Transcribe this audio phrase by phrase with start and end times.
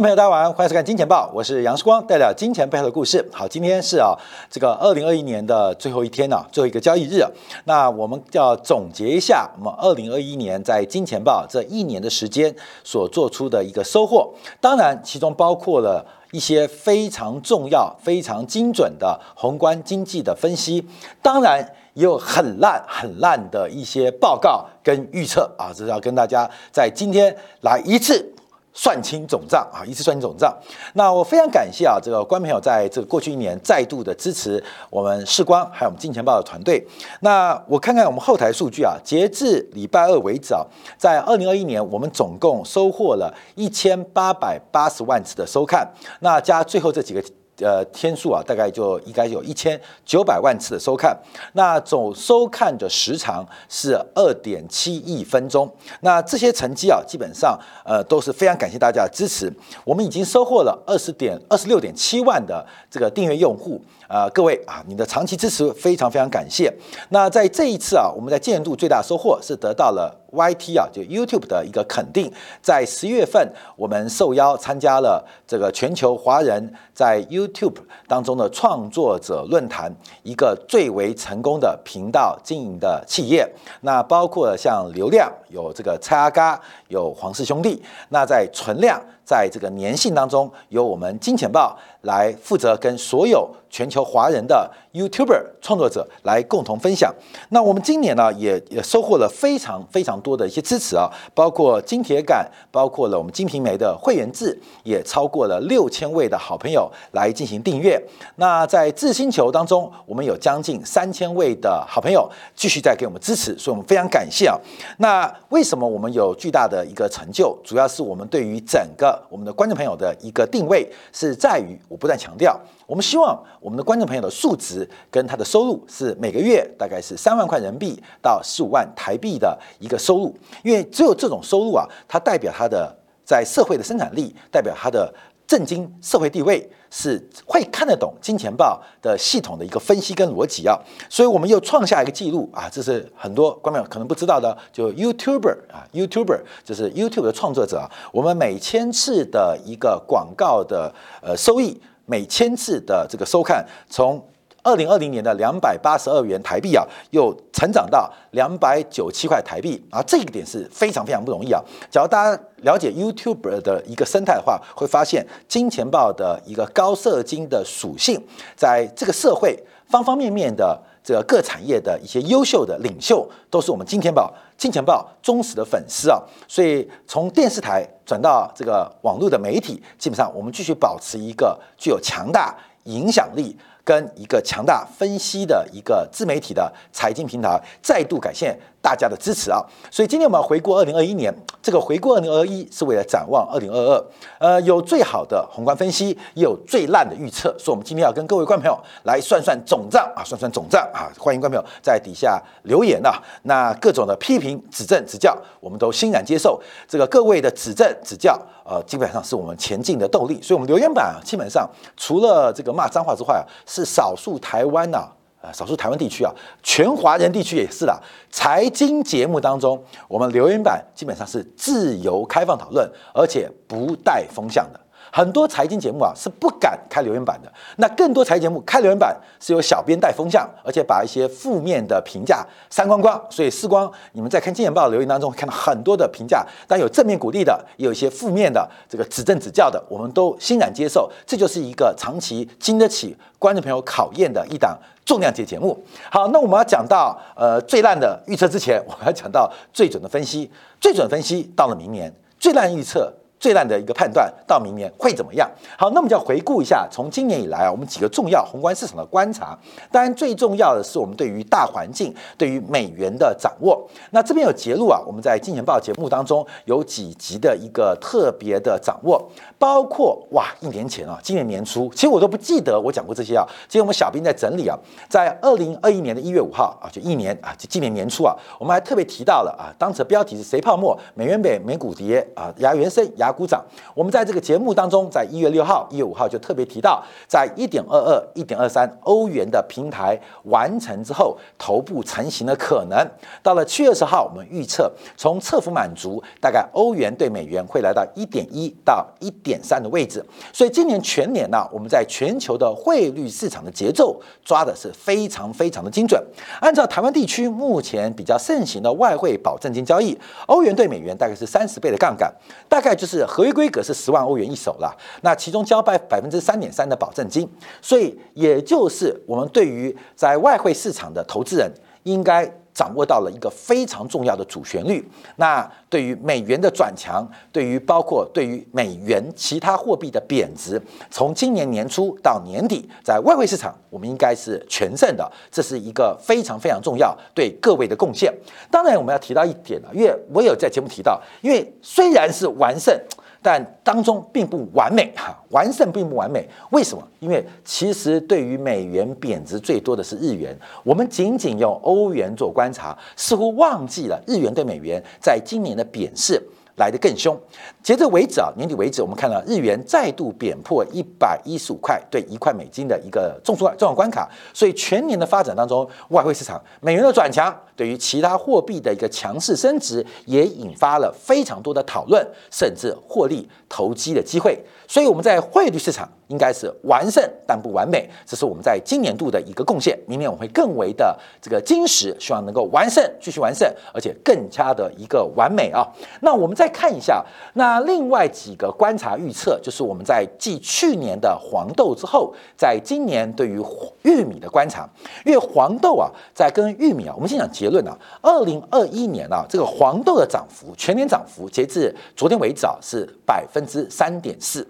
[0.00, 3.26] 朋友，大家晚上，欢迎收看《金钱报》，我是杨世光，带来金钱背后的故事。
[3.32, 4.16] 好，今天是啊，
[4.48, 7.20] 这个二零二一年的最后一天呢，最后一个交易日。
[7.64, 14.32] 那我们要总结一下，我们二零二一年在《金钱报》这一年的时间所做出的一个收获。
[14.60, 20.86] 当然，其中包括了一些非常重要、非常精准的宏观经济的分析，
[21.20, 21.58] 当然
[21.94, 28.32] 也有很烂、很烂的一些报告跟预测啊，这是要跟大家在今天来一次。
[28.80, 29.82] 算清总账啊！
[29.84, 30.56] 一次算清总账。
[30.94, 36.86] 那我非常感谢啊，这个观众朋友在这个过去一年再度的支持我们视光，还有我们金钱豹的团队。
[37.22, 40.64] 那我看看我们后台数据啊，截至礼拜二为止啊，
[40.96, 45.84] 在二零二一年，我们总共收获了一千八百八十万次的收看。
[46.20, 47.20] 那加最后这几个。
[47.60, 51.16] 呃，天数啊，大概就应该有一千九百万次的收看，
[51.54, 55.68] 那总收看的时长是二点七亿分钟。
[56.02, 59.52] 那这些成绩啊，基本上呃都是非常感谢大家的支持。
[59.84, 66.72] 我们已经收获了二十点二十六点七万的这个订阅用户啊，各位啊，你的长期支持非常非常感谢。
[67.10, 70.12] 那在这一次啊，我们在建度最大收获是得到了。
[70.30, 79.90] YT 啊，就 YouTube 的一个肯定，在十月份，我们受邀参加了这个全球华人在 YouTube 当中的创作者论坛，
[80.22, 83.50] 一个最为成功的频道经营的企业。
[83.80, 87.82] 那包括像流量有这个蔡阿嘎，有黄氏兄弟。
[88.10, 97.14] 那在存量，在这个粘性当中，有我们金钱豹来负责跟所有全球华人的 YouTuber 创作者来共同分享。
[97.50, 108.02] 那我们今年呢，也也收获了非常非常多的一些支持啊，包括金铁杆，包括了我们金瓶梅的会员制，也超过了六千位的好朋友来进行订阅。
[108.36, 114.56] 那在智星球当中，我们有将近三千位的好朋友继续在给我们支持，所以我们非常感谢啊。
[114.96, 117.56] 那为什么我们有巨大的一个成就？
[117.62, 135.12] 主要是我们对于整个我们的观众朋友的一个定位是在于，不断强调，我们希望我们的观众朋友的数值跟他的收入是每个月大概是三万块人民币到十五万台币的一个收入，因为只有这种收入啊，它代表他的在社会的生产力，代表他的
[135.48, 140.78] 震惊社会地位，是会看得懂金钱豹的系统的一个分析跟逻辑啊，
[141.10, 151.80] 所以我们又创下一个记录啊，这是很多观众可能不知道的，就 YouTuber 啊，YouTuber 就是 YouTube 的创作者啊，我们每千次的一个广告的呃收益。
[152.10, 154.18] 每千次的这个收看，从
[154.62, 161.62] 二零二零年的两百八十二元台币啊，又成长到两百九七块台币啊，这一点是非常非常不容易啊。
[161.90, 168.22] 假如大家了解 YouTube 的一个生态的话，会发现金钱豹的一个高射金的属性，
[168.56, 169.58] 在这个社会
[169.88, 174.32] 方方面面的这个各产业的一些优秀的领袖，都是我们金钱豹。
[174.58, 182.52] 金钱豹忠实的粉丝啊，所以从电视台转到这个网络的媒体，基本上我们继续保持一个具有强大
[182.84, 183.56] 影响力。
[183.88, 189.64] 跟一个强大分析的一个自媒体的财经平台，再度感谢大家的支持啊！
[189.90, 194.06] 所以今天我们回顾二零二一年，这个回顾二零二一是为了展望二零二二。
[194.38, 201.08] 呃，有最好的宏观分析，也有最烂的预测，所以我们今天要跟各位观众朋友来算算总账啊，算算总账啊！
[201.18, 206.60] 欢迎观众朋友在底下留言啊，那各种的批评、指正、指教，我们都欣然接受。
[206.86, 210.38] 这个各位的指正、指教，呃，基本上是我们前进的动力。
[210.42, 211.66] 所以，我们留言板啊，基本上
[211.96, 213.42] 除了这个骂脏话之外啊。
[213.78, 215.08] 是少数台湾呐，
[215.40, 217.96] 呃，少数台湾地区啊，全华人地区也是啦。
[218.28, 224.80] 财经节目当中，我们留言板基本上是自由开放讨论，而且不带风向的。
[225.12, 233.20] 很多财经节目啊是不敢开留言板的，那更多财经节目开留言板是由小编带风向，而且把一些负面的评价删光光。
[233.30, 241.10] 所以，时光你们在看《金钱报》留言当中看到很多的评价，但有正面鼓励的，也有一些负面的这个指正指教的，我们都欣然接受。
[241.26, 245.82] 这就是一个长期经得起观众朋友考验的一档重量级节目。
[246.10, 250.50] 好，那我们要讲到呃最烂的预测之前，我们要讲到最准的分析。
[250.80, 253.12] 最准分析到了明年，最烂预测。
[253.38, 255.48] 最烂的一个判断，到明年会怎么样？
[255.76, 259.56] 好，那我们就要回顾一下，从今年以来啊，我们几个重要宏观市场的观察。
[259.92, 263.88] 当然，最重要的是我们对于大环境、对于美元的掌握。
[264.10, 273.46] 那这边有揭露啊，我们在《金钱报》节目当中有几集的一个特别的掌握，包括哇，一年前啊，今年年初，其实我都不记得我讲过这些啊。
[273.68, 274.76] 今天我们小兵在整理啊，
[275.08, 280.98] 在二零二一年的一月五号啊，就一年啊，就今年年初啊，我们还特别提到了啊，当时标题是谁泡沫？
[281.14, 283.27] 美元北美股跌啊，牙原生牙。
[283.32, 283.64] 鼓掌。
[283.94, 292.98] 我们在这个节目当中，在一月六号、一月五号就特别提到，在一点二二、一点二三欧元的平台完成之后，头部成型的可能。
[293.42, 300.24] 到了七月二十号，我们预测从侧幅满足，大概欧元对美元会来到一点一到一点三的位置。
[300.52, 306.22] 所以今年全年呢，我们在全球的汇率市场的节奏抓的是非常非常的精准。
[306.60, 312.32] 按照台湾地区目前比较盛行的外汇保证金交易，欧元对美元大概是三十倍的杠杆，
[312.68, 314.96] 大概就是合约规格是十万欧元一手了。
[315.22, 317.48] 那其中交百百分之三点三的保证金，
[317.80, 321.72] 所以也就是我们对于在外汇市场的投资人
[322.02, 322.50] 应该。
[322.78, 325.04] 掌握到了一个非常重要的主旋律。
[325.34, 330.80] 那对于美元的转强，对于包括对于美元其他货币的贬值，
[331.10, 335.28] 从今年年初到年底，在外汇市场，我们应该是全胜的。
[335.50, 338.32] 这是一个非常非常重要对各位的贡献。
[338.70, 342.96] 当然，我们要提到一点了，因为我有在节目提到，因为虽然是完胜。
[343.40, 346.48] 但当中并不完美哈，完胜并不完美。
[346.70, 347.08] 为什么？
[347.20, 356.42] 因为其实对于美元贬值最多的是日元，我们仅仅用欧元做观察，似乎忘记了日元对美元在今年的贬势。
[356.78, 357.38] 来得更凶。
[357.82, 364.28] 截至为止啊，年底为止，我们看到日元再度贬破一百一十五块对一块美金的一个重重重要关卡。
[364.54, 374.58] 所以全年的发展当中，外汇市场美元的转强，对于其他货币的一个强势升值，也引发了非常多的讨论，甚至获利投机的机会。
[374.86, 376.08] 所以我们在汇率市场。
[376.28, 379.98] 应该是完胜但不完美，这是我们在今年度的一个贡献。
[380.06, 385.86] 明年我会更为的这个坚实，希望能够完胜，继续完胜，而且更加的一个完美啊。
[386.20, 393.60] 那我们再看一下，那另外几个观察预测，就是我们在继去年的黄豆之后，在今年对于
[394.02, 394.88] 玉米的观察，
[395.24, 404.66] 因为黄豆啊，在跟玉米啊，我们先讲结论啊，二零二一年啊，这个黄豆的涨幅全年涨幅，截至昨天为止啊，是百分之三点四。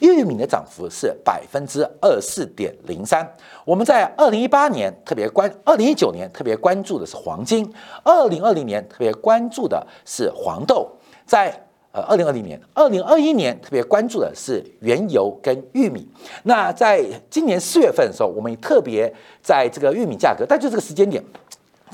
[0.00, 3.26] 玉米的涨幅是百分之二四点零三。
[3.64, 7.72] 我们在二零一八年特别关，二零一九年特别关注的是黄金，
[8.02, 10.90] 二零二零年特别关注的是黄豆，
[11.24, 11.50] 在
[11.92, 16.06] 呃二零二零年、二零二一年特别关注的是原油跟玉米。
[16.42, 19.12] 那在今年四月份的时候，我们特别
[19.42, 21.24] 在这个玉米价格，但就这个时间点。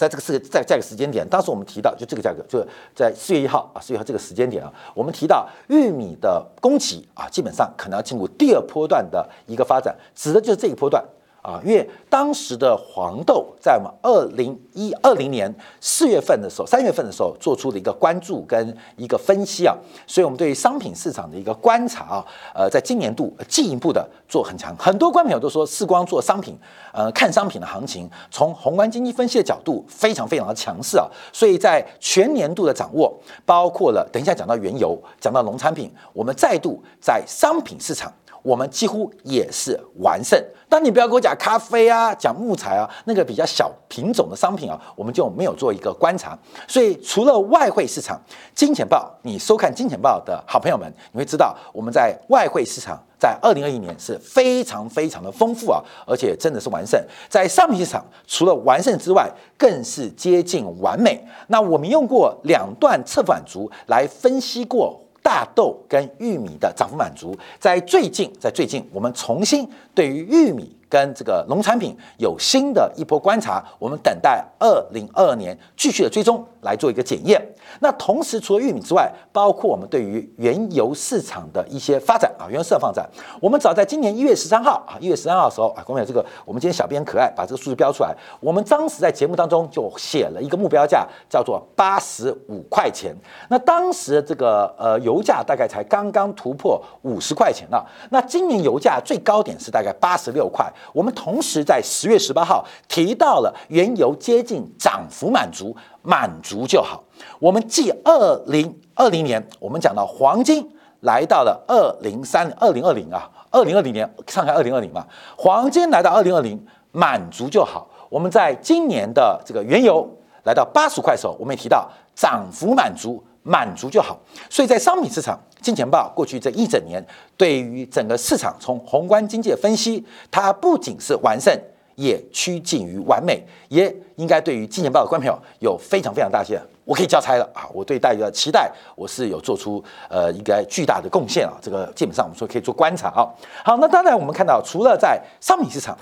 [0.02, 11.04] 在这个四个在这个时间点，当时我们提到，就这个价格，就是在四月一号啊，四月一号这个时间点啊，我们提到玉米的供给啊，基本上可能要进入第二波段的一个发展，指的就是这一波段。
[11.42, 24.72] 啊，因为当时的黄豆在我们二零一二零年四月份的时候，三月份的时候做出了一个关注跟一个分析啊，所以我们对于商品市场的一个观察啊，呃，在今年度进一步的做很强。
[24.78, 26.56] 很多观众朋友都说，世光做商品，
[26.92, 33.12] 呃，看商品的行情，从宏观经济分析的角度非常非常的强势啊，所以在全年度的掌握，
[33.44, 38.12] 包括了等一下讲到原油，讲到农产品，我们再度在商品市场。
[38.42, 46.36] 我们几乎也是完胜，但你不要跟我讲咖啡啊，讲木材啊，那个比较小品种的商品啊，我们就没有做一个观察。
[46.66, 48.20] 所以除了外汇市场，
[48.54, 57.00] 金钱豹，你收看金钱豹的好朋友们，你会知道我们在外汇市场在二零二一年是非常非常的丰富啊，而且真的是完胜。
[57.28, 61.24] 在商品市场，除了完胜之外，更是接近完美。
[61.46, 64.98] 那我们用过两段侧反足来分析过。
[65.22, 70.76] 大豆跟玉米的涨幅满足，在最近，在最近，我们重新对于玉米。
[70.92, 77.42] 跟这个农产品有新的一波观察，我们等待二零二二年继续的追踪来做一个检验。
[77.80, 83.08] 那同时，除了玉米之外，包括我们对于原油市场的一些发展啊，原油市场发展，
[83.40, 93.16] 我们早在今年一月十三号啊，一月十三号的时候啊，公众这个我们今天小编可爱把这个数字标出来，我们当时在节目当中就写了一个目标价，叫做八十五块钱。
[93.48, 97.82] 那当时这个呃油价大概才刚刚突破五十块钱了。
[98.10, 100.70] 那今年油价最高点是大概八十六块。
[100.92, 107.02] 我们同时在十月十八号提到了原油接近涨幅满足，满足就好。
[107.38, 110.68] 我们继二零二零年，我们讲到黄金
[111.00, 117.88] 来到了二零三二零二零啊，二零二零年上看二零二零嘛，黄金来到二零二零满足就好。
[118.08, 120.08] 我们在今年的这个原油
[120.44, 123.22] 来到八十块的时候，我们也提到涨幅满足。
[123.42, 124.18] 满足就好，
[124.48, 127.04] 所以在商品市场，金钱豹过去这一整年
[127.36, 131.52] 对于整个市场从宏观经济的分析，它不仅是完胜，
[131.96, 137.68] 也趋近于完美，也应该对于金钱豹的观众朋友有非常非常大些，我可以交差了啊！
[137.72, 141.54] 我对大家的期待，我是有做出呃一个巨大的贡献啊！
[141.60, 143.26] 这个基本上我们说可以做观察啊。
[143.64, 145.96] 好，那当然我们看到，除了在商品市场，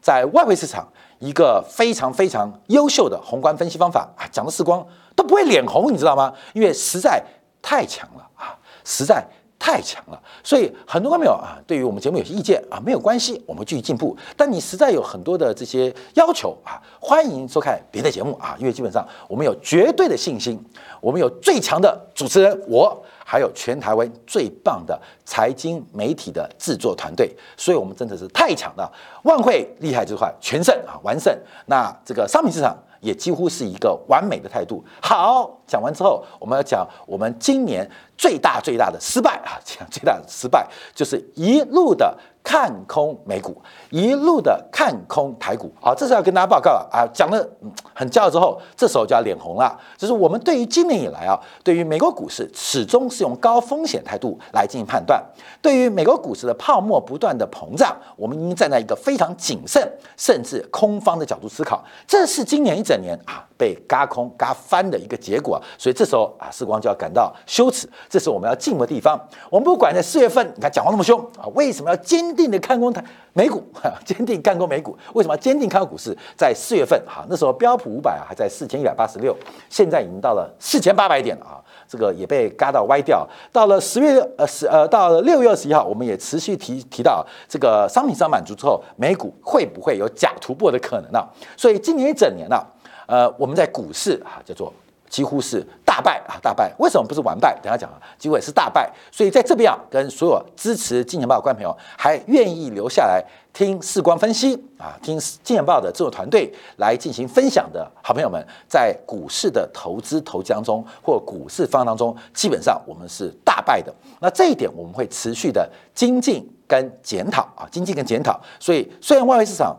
[0.00, 0.88] 在外汇市场，
[1.18, 4.86] 一个非常非常优秀的宏观分析方法啊，讲的时光。
[5.16, 6.30] 都不会脸红，你知道吗？
[6.52, 7.24] 因为实在
[7.62, 8.54] 太强了啊，
[8.84, 9.26] 实在
[9.58, 14.14] 太强了，所以很多观众啊，对于我们节目有些意见啊，没有关系，我们继续进步。
[14.36, 20.62] 但你实在有很多的这些要求啊，欢迎收看别的节目啊，因为基本上我们有绝对的信心，
[21.00, 28.88] 我们有最强的主持人，我还有全台湾最棒的财经媒体的制作团队，所以我们真的是太强了。
[29.24, 31.36] 万会厉害之快，全胜啊，完胜。
[31.66, 32.76] 那这个商品市场。
[33.02, 34.82] 也几乎是一个完美的态度。
[35.00, 39.60] 好，讲完之后，我们要讲我们今年最大最大的失败啊！
[39.62, 42.18] 讲最大的失败就是一路的。
[42.46, 43.60] 看空美股，
[43.90, 47.02] 一路的看空台股，好，这是要跟大家报告了啊！
[47.12, 47.46] 讲的
[47.92, 49.76] 很骄傲之后，这时候就要脸红了。
[49.96, 55.20] 就是我们对于今年以来啊，对于美国股市始终是用高风险态度来进行判断。
[55.60, 59.82] 对于美国股市的泡沫不断的膨胀，我们应站在一个非常谨慎
[60.16, 61.84] 甚至空方的角度思考。
[62.06, 65.60] 这是今年一整年啊被嘎空嘎翻的一个结果。
[65.76, 67.90] 所以这时候啊，时光就要感到羞耻。
[68.08, 69.20] 这是我们要进步的地方。
[69.50, 72.35] 我们不管在四月份，你看讲话那么凶啊，为什么要坚？
[72.36, 73.02] 定的看空台
[73.32, 73.64] 美股，
[74.04, 74.96] 坚定看空美股。
[75.14, 76.16] 为什么坚定看空股市？
[76.36, 79.34] 在四月份，哈，那时候标普五百啊还在四千一百八十六，
[79.70, 83.26] 现在已经到了四千八百点了啊，这个也被嘎到歪掉。
[83.50, 91.26] 到了十月呃十呃到了六月二十一号，我们也持续提提到这个商品上满足之后，美股会不会有假突破的可能呢？
[91.56, 92.62] 所以今年一整年呢，
[93.06, 94.72] 呃，我们在股市啊叫做。
[95.16, 96.70] 几乎是大败啊，大败！
[96.78, 97.58] 为什么不是完败？
[97.62, 98.92] 等下讲啊，结果也是大败。
[99.10, 113.90] 所以在这边啊，跟所有支持金钱豹的观众朋友，还愿意留下来听视光分析啊，听金钱豹的制作团队来进行分享的好朋友们，在股市的投资投机当中，或股市方当中，基本上我们是大败的。
[114.20, 118.38] 那这一点我们会持续的精进跟检讨啊，精进跟检讨。
[118.60, 119.74] 所以虽然外汇市场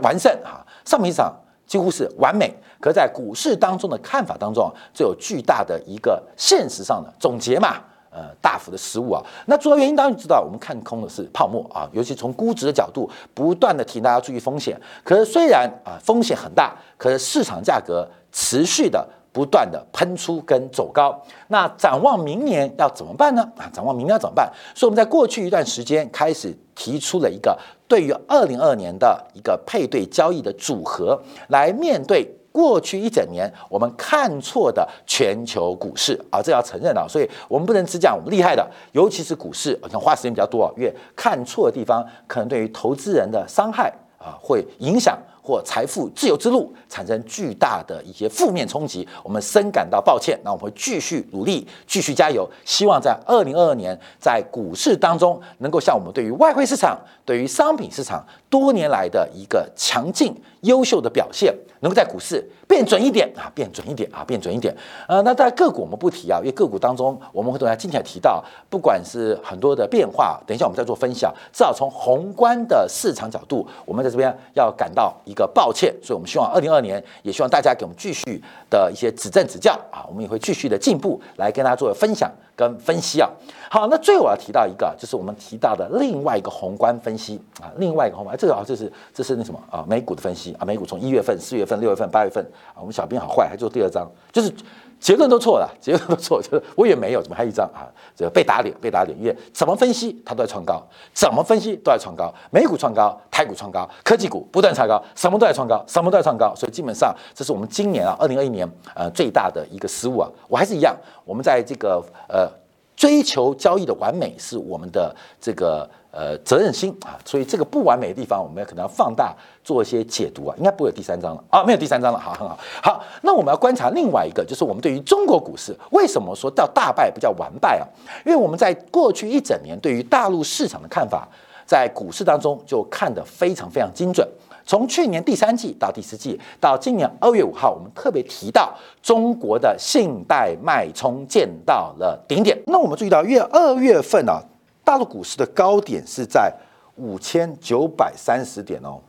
[0.00, 1.34] 完胜啊，上面市场。
[1.66, 7.76] 几乎是完美，可在股市当中的看法当中，就有巨大的一个现实上的总结嘛，
[8.10, 9.22] 呃，大幅的失误啊。
[9.46, 14.80] 那主要原因当然知道，我们看空的是泡沫啊，尤其从估值的角度，不断的提大家注意风险。
[15.02, 19.06] 可是虽然啊风险很大，可是市场价格持续的
[19.36, 21.14] 不断的喷出跟走高。
[21.48, 23.46] 那展望明年要怎么办呢？
[23.58, 24.50] 啊，展望明年要怎么办？
[24.74, 27.54] 所以我们在过去一段时间开始提出了一个。
[27.86, 45.18] 对于二零二年的一个配对交易的组合，来面对过去一整年我们看错的全球股市啊，这要承认啊，所以我们不能只讲我们厉害的，尤其是股市，可能花时间比较多啊，因为看错的地方可能对于投资人的伤害啊，会影响。
[45.46, 50.36] 或财富自由之路产生巨大的一些负面冲击，我们深感到抱歉。
[50.42, 64.76] 那我们会继续努力，继续加油，希望在二零二二年在股市当中，能够像我们对于外汇市场、对于商品市场多年来的一个强劲、优秀的表现，能够在股市变准一点啊，变准一点啊，变准一点。
[65.06, 71.32] 呃，那在个股我们不提啊，因为个股当中我们会大家今天提到，不管是很多的变化，等一下我们再做分享。
[71.52, 75.36] 至少从宏观的市场角度，我们在这边要感到一。
[75.36, 83.30] 个抱歉，所以我们希望二零二年也希望大家给我们继续的一些指正指教啊，我们也会继续的进步来跟大家做分享跟分析啊。
[83.70, 92.42] 好，那最后我要提到一个，就是我们提到的另外一个宏观分析啊，另外一个宏观，这个啊，这是这是那什么啊，美股的分析啊，美股从一月份、四月份、六月份、八月份
[92.74, 94.52] 啊，我们小编好坏还做第二章，就是。
[94.98, 97.86] 结论都错了， 结论都错，就是我也没有，怎么还一张啊？
[98.16, 110.28] 这个被打脸，被打脸，因为怎么分析它都在创高，怎么分析都在创高，美股创高，台股创高，科技股不断创高，什么都在创高，什么都在创高，所以基本上这是我们今年啊，二零二一年呃最大的一个失误啊。
[110.48, 112.50] 我还是一样，我们在这个呃
[112.96, 115.88] 追求交易的完美是我们的这个。
[116.18, 127.84] 呃，责任心啊，所以这个不完美的地方，我们可能要放大做一些解读啊，应该不会有第三章了啊，没有第三章了，好，很好，好，那我们要观察另外一个，就是我们对于中国股市为什么说叫大败不叫完败啊？
[128.24, 131.28] 因为我们在过去一整年对于大陆市场的看法，
[131.66, 134.26] 在股市当中就看得非常非常精准。
[134.64, 142.58] 从去年第三季到第四季，到今年二月五号，我们特别提到中国的信贷脉冲见到了顶点。
[142.66, 144.40] 那我们注意到月二月份呢？
[144.86, 146.54] 大陆股市的高点是在
[146.94, 149.00] 五千九百三十点哦，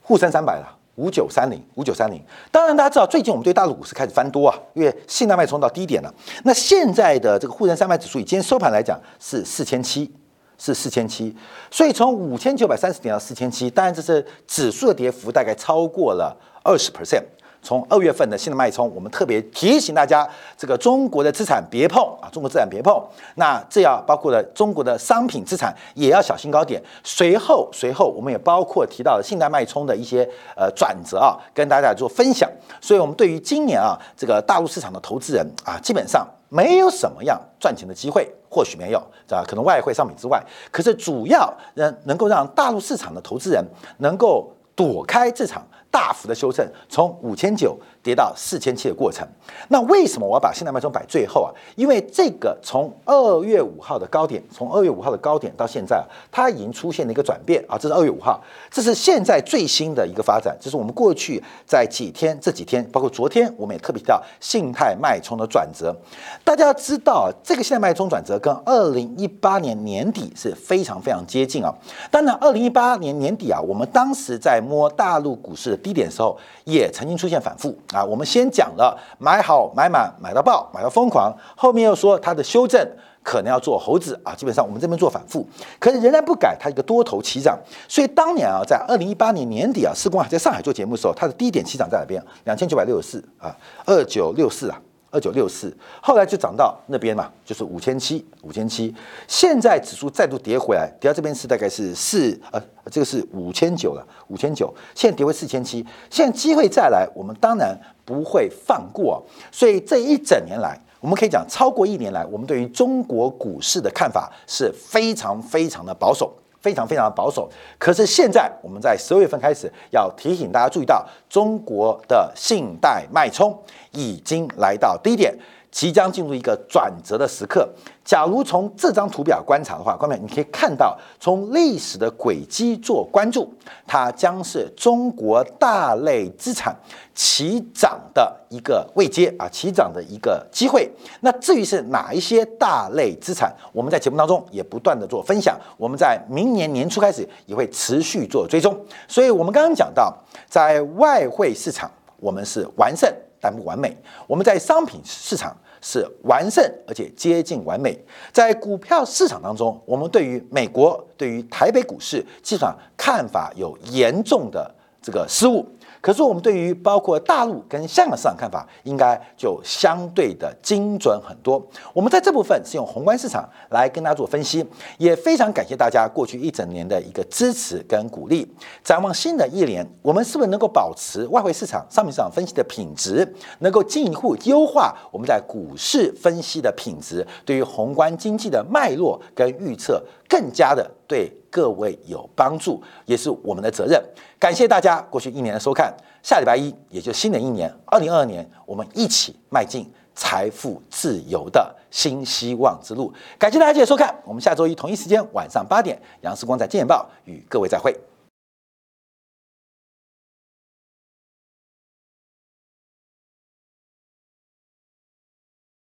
[0.00, 2.22] 沪深三百了，五九三零，五九三零。
[2.52, 6.14] 当然，大家知道最近我们对大陆股市开始翻多啊，因为信贷脉冲到低点了。
[6.44, 10.08] 那现在的这个沪深三百指数以今天收盘来讲是四千七，
[10.56, 11.36] 是四千七。
[11.68, 17.24] 所以从五千九百三十点到四千七，当然这是指数的跌幅大概超过了二十 percent。
[17.62, 23.02] 从二月份的新的脉冲，我们特别提醒大家，这个中国的资产别碰啊，中国资产别碰。
[23.36, 26.82] 那这要包括了中国的商品资产也要小心高点。
[27.04, 32.50] 随后，随后我们也包括提到了信贷脉冲的一些呃转折啊，跟大家做分享。
[32.80, 38.98] 所以，我们对于今年啊这个大陆市场的投资人啊，基本上没有什么样赚钱的机会，或许没有，
[39.28, 43.64] 啊，可能外汇商品之外，可是主要能能够让大陆市场的投资人
[43.98, 47.76] 能够躲开这场大幅的修正，从五千九。
[48.02, 49.28] 跌到四千七的过程，
[49.68, 51.52] 那为什么我要把现代脉冲摆最后啊？
[51.76, 57.76] 因为这个从二月五号的高点，从二月五号的高点到现在啊，它已经出现了一个转变啊。
[57.78, 60.56] 这是二月五号，这是现在最新的一个发展。
[60.58, 65.94] 这是我们过去在几天这几天，包括昨天，我们也特别提到信态脉冲的转折。
[66.42, 71.70] 大家知道，这个现在脉冲转折跟二零一八年年底是非常非常接近啊。
[72.10, 77.76] 当然，二零一八年年底啊，我们当时在摸大陆股市低点的时候，也曾经出现反复。
[77.92, 82.80] 啊，我们先讲了买好买满买到爆买到疯狂，后面又说它的修正
[83.22, 85.46] 可能要做猴子啊，基本上我们这边做反复，
[85.78, 87.58] 可是仍然不改它一个多头起涨。
[87.88, 92.22] 所以当年啊，在二零一八年年底啊，施工还在上海做节目的时候，它的低点起涨在哪边？
[92.44, 94.80] 两千九百六十四啊，二九六四啊。
[95.10, 98.94] 二九六四，后来就涨到那边嘛，就是五千七，五千七。
[99.26, 104.72] 现在指数再度跌回来，跌到这边是大概是四，呃，这个是五千九了，五千九。
[104.94, 109.20] 现在跌回四千七，现在机会再来，我们当然不会放过。
[109.50, 116.32] 所以这一整年来，我们可以讲超过一年来，我们对于中国股市的看法是非常非常的保守。
[116.60, 117.48] 非常非常保守，
[117.78, 123.58] 可是现在我们在十二月份开始要提醒大家注意到，中国的信贷脉冲
[123.92, 125.34] 已经来到低点。
[125.70, 127.68] 即将进入一个转折的时刻。
[128.04, 133.52] 假如从这张图表观察的话，观众你可以看到，从历史的轨迹做关注，
[133.86, 136.74] 它将是中国大类资产
[137.14, 140.90] 起涨的一个位阶啊，起涨的一个机会。
[141.20, 148.76] 那至于是哪一些大类资产，我们在节目当中也不断的做分享，我们在明年年初开始也会持续做追踪。
[149.06, 150.12] 所以，我们刚刚讲到，
[150.48, 153.08] 在外汇市场，我们是完胜。
[153.40, 153.96] 但不完美。
[154.26, 157.98] 我们在商品市场是完胜，而且接近完美。
[158.32, 165.66] 在股票市场当中，我们对于美国、对于台北股市，基本上看法有严重的这个失误。
[166.00, 171.62] 可是我们对于包括大陆跟香港市场看法，应该就相对的精准很多。
[171.92, 174.64] 我们在这部分是用宏观市场来跟大家做分析，
[174.98, 178.50] 也非常感谢大家过去一整年的一个支持跟鼓励。
[178.82, 187.26] 展望新的一年，我们是不是能够保持外汇市场、商品市场分析的品质，能够进一步优化我们在股市分析的品质？
[187.44, 191.30] 对于宏观经济的脉络跟预测，更加的对。
[191.52, 194.00] 各位有帮助，也是我们的责任。
[194.38, 195.92] 感谢大家过去一年的收看。
[196.22, 203.12] 下礼拜一，也就新的一年，二零二二年，我们一起迈进财富自由的新希望之路。
[203.36, 207.92] 感谢大家的收看，我们下周一同一时间晚上八点，杨世光在《金钱报》与各位再会。